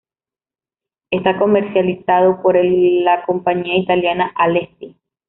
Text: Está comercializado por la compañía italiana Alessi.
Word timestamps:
Está 1.11 1.37
comercializado 1.37 2.41
por 2.41 2.55
la 2.55 3.23
compañía 3.23 3.75
italiana 3.77 4.31
Alessi. 4.33 4.97